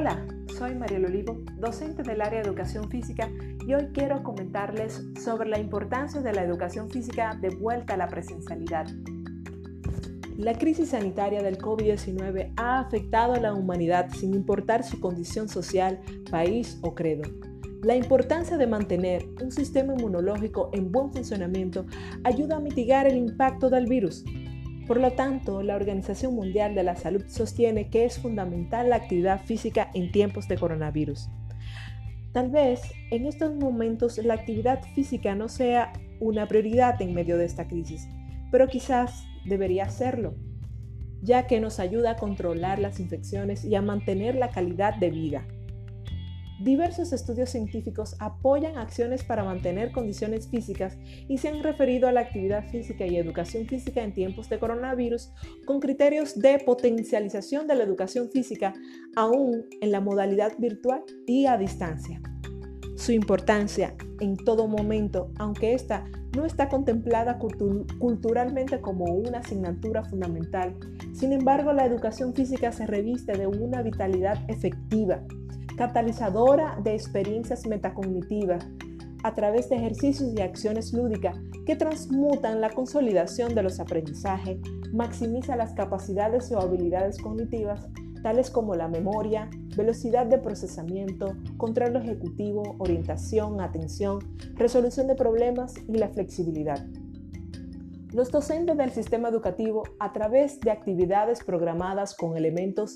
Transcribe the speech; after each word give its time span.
Hola, 0.00 0.26
soy 0.56 0.74
Mariel 0.76 1.04
Olivo, 1.04 1.42
docente 1.58 2.02
del 2.02 2.22
área 2.22 2.40
de 2.40 2.48
educación 2.48 2.88
física 2.88 3.28
y 3.66 3.74
hoy 3.74 3.88
quiero 3.92 4.22
comentarles 4.22 5.04
sobre 5.22 5.46
la 5.46 5.58
importancia 5.58 6.22
de 6.22 6.32
la 6.32 6.42
educación 6.42 6.88
física 6.88 7.36
de 7.38 7.50
vuelta 7.50 7.92
a 7.92 7.96
la 7.98 8.08
presencialidad. 8.08 8.86
La 10.38 10.56
crisis 10.56 10.88
sanitaria 10.88 11.42
del 11.42 11.58
COVID-19 11.58 12.54
ha 12.56 12.78
afectado 12.78 13.34
a 13.34 13.40
la 13.40 13.52
humanidad 13.52 14.08
sin 14.08 14.32
importar 14.32 14.84
su 14.84 15.00
condición 15.00 15.50
social, 15.50 16.00
país 16.30 16.78
o 16.80 16.94
credo. 16.94 17.24
La 17.82 17.94
importancia 17.94 18.56
de 18.56 18.66
mantener 18.66 19.28
un 19.42 19.52
sistema 19.52 19.92
inmunológico 19.92 20.70
en 20.72 20.90
buen 20.90 21.12
funcionamiento 21.12 21.84
ayuda 22.24 22.56
a 22.56 22.60
mitigar 22.60 23.06
el 23.06 23.18
impacto 23.18 23.68
del 23.68 23.84
virus, 23.84 24.24
por 24.90 24.98
lo 24.98 25.12
tanto, 25.12 25.62
la 25.62 25.76
Organización 25.76 26.34
Mundial 26.34 26.74
de 26.74 26.82
la 26.82 26.96
Salud 26.96 27.22
sostiene 27.28 27.90
que 27.90 28.04
es 28.04 28.18
fundamental 28.18 28.90
la 28.90 28.96
actividad 28.96 29.40
física 29.40 29.88
en 29.94 30.10
tiempos 30.10 30.48
de 30.48 30.58
coronavirus. 30.58 31.28
Tal 32.32 32.50
vez 32.50 32.82
en 33.12 33.24
estos 33.24 33.54
momentos 33.54 34.18
la 34.18 34.34
actividad 34.34 34.82
física 34.96 35.36
no 35.36 35.48
sea 35.48 35.92
una 36.18 36.48
prioridad 36.48 37.00
en 37.00 37.14
medio 37.14 37.38
de 37.38 37.44
esta 37.44 37.68
crisis, 37.68 38.08
pero 38.50 38.66
quizás 38.66 39.22
debería 39.44 39.88
serlo, 39.90 40.34
ya 41.22 41.46
que 41.46 41.60
nos 41.60 41.78
ayuda 41.78 42.10
a 42.10 42.16
controlar 42.16 42.80
las 42.80 42.98
infecciones 42.98 43.64
y 43.64 43.76
a 43.76 43.82
mantener 43.82 44.34
la 44.34 44.50
calidad 44.50 44.96
de 44.96 45.10
vida. 45.10 45.46
Diversos 46.60 47.14
estudios 47.14 47.48
científicos 47.48 48.16
apoyan 48.18 48.76
acciones 48.76 49.24
para 49.24 49.44
mantener 49.44 49.92
condiciones 49.92 50.46
físicas 50.46 50.98
y 51.26 51.38
se 51.38 51.48
han 51.48 51.62
referido 51.62 52.06
a 52.06 52.12
la 52.12 52.20
actividad 52.20 52.68
física 52.68 53.06
y 53.06 53.16
educación 53.16 53.66
física 53.66 54.02
en 54.02 54.12
tiempos 54.12 54.50
de 54.50 54.58
coronavirus 54.58 55.32
con 55.64 55.80
criterios 55.80 56.38
de 56.38 56.58
potencialización 56.58 57.66
de 57.66 57.76
la 57.76 57.84
educación 57.84 58.30
física 58.30 58.74
aún 59.16 59.64
en 59.80 59.90
la 59.90 60.02
modalidad 60.02 60.52
virtual 60.58 61.02
y 61.26 61.46
a 61.46 61.56
distancia. 61.56 62.20
Su 62.94 63.12
importancia 63.12 63.94
en 64.20 64.36
todo 64.36 64.68
momento, 64.68 65.32
aunque 65.38 65.72
esta 65.72 66.04
no 66.36 66.44
está 66.44 66.68
contemplada 66.68 67.38
culturalmente 67.38 68.80
como 68.80 69.04
una 69.04 69.38
asignatura 69.38 70.04
fundamental, 70.04 70.76
sin 71.12 71.32
embargo 71.32 71.72
la 71.72 71.86
educación 71.86 72.34
física 72.34 72.72
se 72.72 72.86
reviste 72.86 73.32
de 73.32 73.46
una 73.46 73.82
vitalidad 73.82 74.38
efectiva 74.48 75.22
catalizadora 75.76 76.78
de 76.84 76.94
experiencias 76.94 77.66
metacognitivas 77.66 78.66
a 79.22 79.34
través 79.34 79.70
de 79.70 79.76
ejercicios 79.76 80.32
y 80.36 80.42
acciones 80.42 80.92
lúdicas 80.92 81.38
que 81.64 81.74
transmutan 81.76 82.60
la 82.60 82.70
consolidación 82.70 83.54
de 83.54 83.62
los 83.62 83.80
aprendizajes, 83.80 84.58
maximiza 84.92 85.56
las 85.56 85.72
capacidades 85.72 86.52
o 86.52 86.60
habilidades 86.60 87.18
cognitivas 87.18 87.86
tales 88.22 88.50
como 88.50 88.74
la 88.74 88.88
memoria, 88.88 89.48
velocidad 89.76 90.26
de 90.26 90.38
procesamiento, 90.38 91.34
control 91.56 91.96
ejecutivo, 91.96 92.76
orientación, 92.78 93.60
atención, 93.60 94.18
resolución 94.54 95.06
de 95.06 95.14
problemas 95.14 95.74
y 95.88 95.98
la 95.98 96.08
flexibilidad. 96.08 96.84
Los 98.12 98.30
docentes 98.32 98.76
del 98.76 98.90
sistema 98.90 99.28
educativo, 99.28 99.84
a 100.00 100.12
través 100.12 100.58
de 100.60 100.72
actividades 100.72 101.44
programadas 101.44 102.16
con 102.16 102.36
elementos 102.36 102.94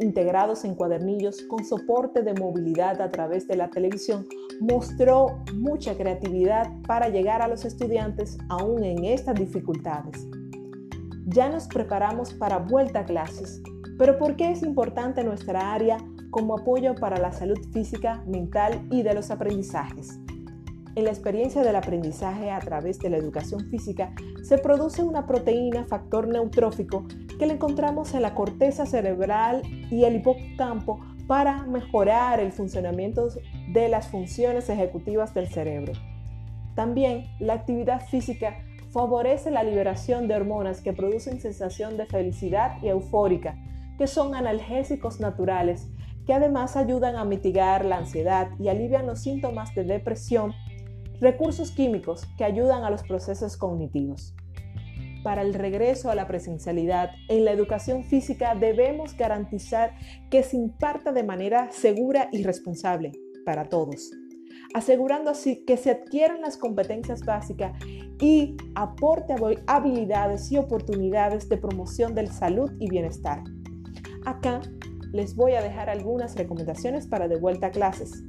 integrados 0.00 0.64
en 0.64 0.76
cuadernillos 0.76 1.42
con 1.42 1.64
soporte 1.64 2.22
de 2.22 2.34
movilidad 2.34 3.00
a 3.00 3.10
través 3.10 3.48
de 3.48 3.56
la 3.56 3.68
televisión, 3.68 4.28
mostró 4.60 5.42
mucha 5.54 5.96
creatividad 5.96 6.70
para 6.86 7.08
llegar 7.08 7.42
a 7.42 7.48
los 7.48 7.64
estudiantes 7.64 8.38
aún 8.48 8.84
en 8.84 9.04
estas 9.04 9.34
dificultades. 9.34 10.26
Ya 11.26 11.48
nos 11.48 11.66
preparamos 11.66 12.32
para 12.32 12.58
vuelta 12.58 13.00
a 13.00 13.04
clases, 13.04 13.60
pero 13.98 14.16
¿por 14.16 14.36
qué 14.36 14.52
es 14.52 14.62
importante 14.62 15.24
nuestra 15.24 15.74
área 15.74 15.98
como 16.30 16.56
apoyo 16.56 16.94
para 16.94 17.18
la 17.18 17.32
salud 17.32 17.58
física, 17.72 18.22
mental 18.26 18.86
y 18.90 19.02
de 19.02 19.12
los 19.12 19.30
aprendizajes? 19.30 20.20
En 20.94 21.04
la 21.04 21.10
experiencia 21.10 21.62
del 21.62 21.76
aprendizaje 21.76 22.50
a 22.50 22.58
través 22.58 22.98
de 22.98 23.10
la 23.10 23.18
educación 23.18 23.68
física 23.70 24.12
se 24.42 24.58
produce 24.58 25.02
una 25.02 25.26
proteína 25.26 25.84
factor 25.84 26.26
neutrófico 26.26 27.06
que 27.38 27.46
la 27.46 27.52
encontramos 27.52 28.14
en 28.14 28.22
la 28.22 28.34
corteza 28.34 28.86
cerebral 28.86 29.62
y 29.90 30.04
el 30.04 30.16
hipocampo 30.16 30.98
para 31.28 31.64
mejorar 31.64 32.40
el 32.40 32.52
funcionamiento 32.52 33.28
de 33.72 33.88
las 33.88 34.08
funciones 34.08 34.68
ejecutivas 34.70 35.34
del 35.34 35.48
cerebro. 35.48 35.92
También 36.74 37.26
la 37.38 37.54
actividad 37.54 38.00
física 38.06 38.56
favorece 38.90 39.50
la 39.50 39.62
liberación 39.62 40.26
de 40.26 40.36
hormonas 40.36 40.80
que 40.80 40.92
producen 40.92 41.40
sensación 41.40 41.96
de 41.96 42.06
felicidad 42.06 42.78
y 42.82 42.88
eufórica, 42.88 43.56
que 43.98 44.06
son 44.06 44.34
analgésicos 44.34 45.20
naturales, 45.20 45.88
que 46.26 46.32
además 46.32 46.76
ayudan 46.76 47.16
a 47.16 47.24
mitigar 47.24 47.84
la 47.84 47.98
ansiedad 47.98 48.48
y 48.58 48.68
alivian 48.68 49.06
los 49.06 49.20
síntomas 49.20 49.74
de 49.74 49.84
depresión 49.84 50.54
Recursos 51.20 51.72
químicos 51.72 52.28
que 52.36 52.44
ayudan 52.44 52.84
a 52.84 52.90
los 52.90 53.02
procesos 53.02 53.56
cognitivos. 53.56 54.36
Para 55.24 55.42
el 55.42 55.52
regreso 55.52 56.10
a 56.10 56.14
la 56.14 56.28
presencialidad, 56.28 57.10
en 57.28 57.44
la 57.44 57.50
educación 57.50 58.04
física 58.04 58.54
debemos 58.54 59.16
garantizar 59.16 59.96
que 60.30 60.44
se 60.44 60.56
imparta 60.56 61.10
de 61.10 61.24
manera 61.24 61.72
segura 61.72 62.28
y 62.30 62.44
responsable 62.44 63.10
para 63.44 63.68
todos, 63.68 64.12
asegurando 64.74 65.30
así 65.30 65.64
que 65.64 65.76
se 65.76 65.90
adquieran 65.90 66.40
las 66.40 66.56
competencias 66.56 67.24
básicas 67.24 67.72
y 68.20 68.56
aporte 68.76 69.34
habilidades 69.66 70.52
y 70.52 70.56
oportunidades 70.56 71.48
de 71.48 71.56
promoción 71.56 72.14
del 72.14 72.28
salud 72.28 72.70
y 72.78 72.88
bienestar. 72.88 73.42
Acá 74.28 74.60
les 75.10 75.36
voy 75.36 75.52
a 75.52 75.62
dejar 75.62 75.88
algunas 75.88 76.36
recomendaciones 76.36 77.06
para 77.06 77.28
de 77.28 77.36
vuelta 77.36 77.68
a 77.68 77.70
clases. 77.70 78.24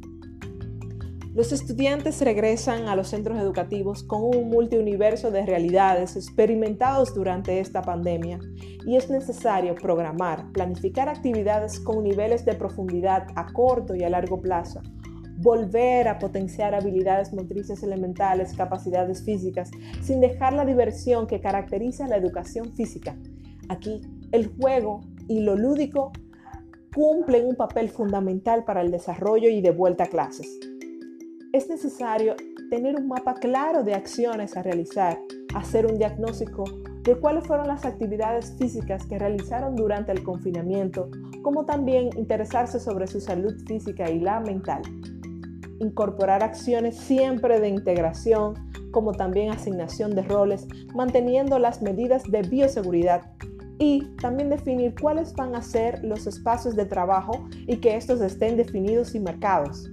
Los 1.36 1.52
estudiantes 1.52 2.22
regresan 2.22 2.88
a 2.88 2.96
los 2.96 3.10
centros 3.10 3.38
educativos 3.38 4.04
con 4.04 4.24
un 4.24 4.50
multiuniverso 4.50 5.30
de 5.30 5.46
realidades 5.46 6.16
experimentados 6.16 7.14
durante 7.14 7.60
esta 7.60 7.82
pandemia 7.82 8.40
y 8.86 8.96
es 8.96 9.10
necesario 9.10 9.76
programar, 9.76 10.50
planificar 10.54 11.10
actividades 11.10 11.82
con 11.82 12.02
niveles 12.06 12.46
de 12.46 12.54
profundidad 12.54 13.28
a 13.36 13.52
corto 13.52 13.94
y 13.94 14.04
a 14.04 14.10
largo 14.10 14.40
plazo, 14.40 14.82
volver 15.40 16.08
a 16.08 16.18
potenciar 16.18 16.76
habilidades 16.76 17.34
motrices 17.34 17.84
elementales, 17.84 18.54
capacidades 18.54 19.26
físicas, 19.26 19.70
sin 20.02 20.22
dejar 20.22 20.54
la 20.54 20.64
diversión 20.64 21.28
que 21.28 21.42
caracteriza 21.42 22.08
la 22.08 22.16
educación 22.16 22.74
física. 22.74 23.18
Aquí, 23.68 24.00
el 24.32 24.48
juego 24.48 25.02
y 25.30 25.40
lo 25.40 25.56
lúdico 25.56 26.12
cumplen 26.94 27.46
un 27.46 27.56
papel 27.56 27.90
fundamental 27.90 28.66
para 28.66 28.82
el 28.82 28.92
desarrollo 28.92 29.48
y 29.48 29.62
de 29.62 29.72
vuelta 29.72 30.04
a 30.04 30.08
clases 30.08 30.60
es 31.52 31.68
necesario 31.68 32.36
tener 32.70 32.96
un 32.96 33.08
mapa 33.08 33.34
claro 33.34 33.84
de 33.84 33.96
acciones 33.96 34.56
a 34.56 34.62
realizar, 34.62 35.18
hacer 35.56 35.88
un 35.88 35.98
diagnóstico 35.98 36.64
de 37.04 37.16
cuáles 37.16 37.48
fueron 37.48 37.68
las 37.68 37.86
actividades 37.86 38.56
físicas 38.60 39.06
que 39.08 39.18
realizaron 39.18 39.76
durante 39.76 40.12
el 40.12 40.24
confinamiento, 40.24 41.10
como 41.42 41.66
también 41.66 42.10
interesarse 42.18 42.80
sobre 42.80 43.08
su 43.08 43.20
salud 43.20 43.56
física 43.66 44.12
y 44.12 44.20
la 44.20 44.40
mental. 44.42 44.84
Incorporar 45.80 46.44
acciones 46.44 46.98
siempre 46.98 47.60
de 47.60 47.70
integración, 47.70 48.54
como 48.92 49.14
también 49.14 49.50
asignación 49.50 50.14
de 50.14 50.24
roles, 50.24 50.68
manteniendo 50.94 51.58
las 51.58 51.82
medidas 51.82 52.24
de 52.30 52.44
bioseguridad 52.44 53.24
y 53.80 54.04
también 54.22 54.50
definir 54.50 54.94
cuáles 55.00 55.34
van 55.34 55.56
a 55.56 55.62
ser 55.62 56.04
los 56.04 56.28
espacios 56.28 56.76
de 56.76 56.86
trabajo 56.86 57.48
y 57.66 57.78
que 57.78 57.96
estos 57.96 58.22
estén 58.22 58.58
definidos 58.58 59.16
y 59.16 59.20
marcados. 59.20 59.90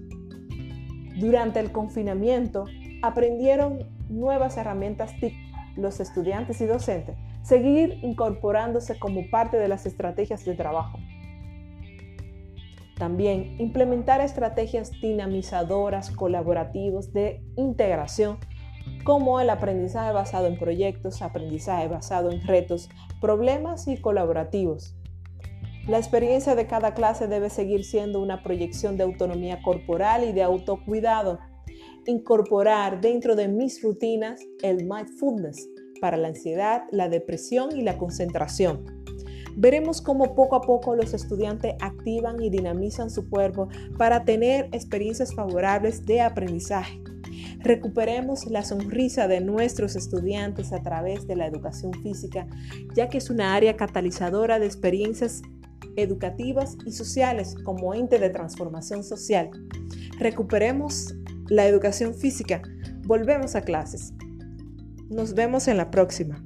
Durante 1.18 1.60
el 1.60 1.72
confinamiento 1.72 2.64
aprendieron 3.02 3.78
nuevas 4.08 4.56
herramientas 4.56 5.14
TIC 5.20 5.34
los 5.76 6.00
estudiantes 6.00 6.60
y 6.60 6.66
docentes, 6.66 7.16
seguir 7.42 7.98
incorporándose 8.02 8.98
como 8.98 9.28
parte 9.30 9.56
de 9.56 9.68
las 9.68 9.86
estrategias 9.86 10.44
de 10.44 10.54
trabajo. 10.54 10.98
También 12.96 13.60
implementar 13.60 14.22
estrategias 14.22 14.90
dinamizadoras, 15.02 16.10
colaborativas 16.10 17.12
de 17.12 17.42
integración, 17.56 18.38
como 19.06 19.38
el 19.38 19.50
aprendizaje 19.50 20.12
basado 20.12 20.48
en 20.48 20.58
proyectos, 20.58 21.22
aprendizaje 21.22 21.86
basado 21.86 22.32
en 22.32 22.44
retos, 22.44 22.88
problemas 23.20 23.86
y 23.86 23.98
colaborativos. 23.98 24.96
La 25.86 25.98
experiencia 25.98 26.56
de 26.56 26.66
cada 26.66 26.92
clase 26.92 27.28
debe 27.28 27.48
seguir 27.48 27.84
siendo 27.84 28.20
una 28.20 28.42
proyección 28.42 28.96
de 28.96 29.04
autonomía 29.04 29.62
corporal 29.62 30.24
y 30.24 30.32
de 30.32 30.42
autocuidado. 30.42 31.38
Incorporar 32.04 33.00
dentro 33.00 33.36
de 33.36 33.46
mis 33.46 33.80
rutinas 33.80 34.40
el 34.64 34.78
mindfulness 34.88 35.68
para 36.00 36.16
la 36.16 36.28
ansiedad, 36.28 36.82
la 36.90 37.08
depresión 37.08 37.78
y 37.78 37.82
la 37.82 37.98
concentración. 37.98 39.04
Veremos 39.54 40.02
cómo 40.02 40.34
poco 40.34 40.56
a 40.56 40.62
poco 40.62 40.96
los 40.96 41.14
estudiantes 41.14 41.76
activan 41.80 42.42
y 42.42 42.50
dinamizan 42.50 43.10
su 43.10 43.30
cuerpo 43.30 43.68
para 43.96 44.24
tener 44.24 44.68
experiencias 44.72 45.32
favorables 45.32 46.04
de 46.04 46.22
aprendizaje. 46.22 47.05
Recuperemos 47.60 48.46
la 48.46 48.64
sonrisa 48.64 49.28
de 49.28 49.40
nuestros 49.40 49.96
estudiantes 49.96 50.72
a 50.72 50.82
través 50.82 51.26
de 51.26 51.36
la 51.36 51.46
educación 51.46 51.92
física, 52.02 52.46
ya 52.94 53.08
que 53.08 53.18
es 53.18 53.30
una 53.30 53.54
área 53.54 53.76
catalizadora 53.76 54.58
de 54.58 54.66
experiencias 54.66 55.42
educativas 55.96 56.76
y 56.84 56.92
sociales 56.92 57.54
como 57.64 57.94
ente 57.94 58.18
de 58.18 58.30
transformación 58.30 59.02
social. 59.02 59.50
Recuperemos 60.18 61.14
la 61.48 61.66
educación 61.66 62.14
física. 62.14 62.62
Volvemos 63.04 63.54
a 63.54 63.62
clases. 63.62 64.12
Nos 65.08 65.34
vemos 65.34 65.68
en 65.68 65.76
la 65.76 65.90
próxima. 65.90 66.42